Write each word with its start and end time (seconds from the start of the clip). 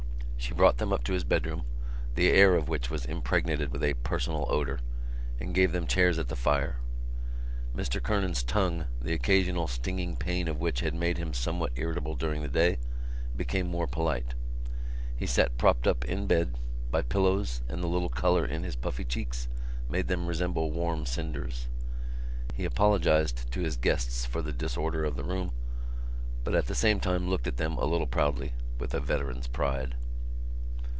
She 0.41 0.55
brought 0.55 0.79
them 0.79 0.91
up 0.91 1.03
to 1.03 1.13
his 1.13 1.23
bedroom, 1.23 1.63
the 2.15 2.29
air 2.29 2.55
of 2.55 2.67
which 2.67 2.89
was 2.89 3.05
impregnated 3.05 3.71
with 3.71 3.83
a 3.83 3.93
personal 3.93 4.47
odour, 4.49 4.79
and 5.39 5.53
gave 5.53 5.71
them 5.71 5.85
chairs 5.87 6.17
at 6.17 6.29
the 6.29 6.35
fire. 6.35 6.77
Mr 7.75 8.01
Kernan's 8.01 8.41
tongue, 8.41 8.85
the 8.99 9.13
occasional 9.13 9.67
stinging 9.67 10.15
pain 10.17 10.47
of 10.47 10.59
which 10.59 10.79
had 10.79 10.95
made 10.95 11.19
him 11.19 11.31
somewhat 11.33 11.71
irritable 11.75 12.15
during 12.15 12.41
the 12.41 12.47
day, 12.49 12.79
became 13.35 13.67
more 13.67 13.85
polite. 13.85 14.33
He 15.15 15.27
sat 15.27 15.57
propped 15.59 15.85
up 15.85 16.03
in 16.03 16.21
the 16.21 16.25
bed 16.27 16.55
by 16.89 17.03
pillows 17.03 17.61
and 17.69 17.81
the 17.83 17.87
little 17.87 18.09
colour 18.09 18.43
in 18.43 18.63
his 18.63 18.75
puffy 18.75 19.05
cheeks 19.05 19.47
made 19.89 20.07
them 20.07 20.25
resemble 20.25 20.71
warm 20.71 21.05
cinders. 21.05 21.67
He 22.55 22.65
apologised 22.65 23.51
to 23.51 23.61
his 23.61 23.77
guests 23.77 24.25
for 24.25 24.41
the 24.41 24.51
disorder 24.51 25.05
of 25.05 25.15
the 25.15 25.23
room, 25.23 25.51
but 26.43 26.55
at 26.55 26.65
the 26.65 26.75
same 26.75 26.99
time 26.99 27.29
looked 27.29 27.47
at 27.47 27.57
them 27.57 27.77
a 27.77 27.85
little 27.85 28.07
proudly, 28.07 28.53
with 28.79 28.93
a 28.95 28.99
veteran's 28.99 29.47
pride. 29.47 29.95